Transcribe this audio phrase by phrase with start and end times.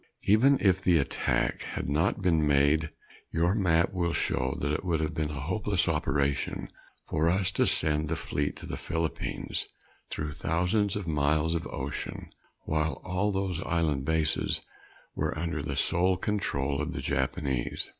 [0.23, 2.89] Even if the attack had not been made
[3.31, 6.69] your map will show that it would have been a hopeless operation
[7.07, 9.67] for us to send the Fleet to the Philippines
[10.09, 12.31] through thousands of miles of ocean,
[12.63, 14.61] while all those island bases
[15.13, 17.87] were under the sole control of the Japanese.